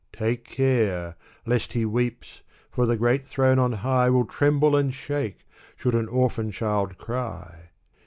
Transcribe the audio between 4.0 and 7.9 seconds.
Will tremble and shake, should an orphan child cry